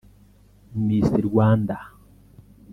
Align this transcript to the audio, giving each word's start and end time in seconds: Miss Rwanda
Miss 0.85 1.11
Rwanda 1.27 1.75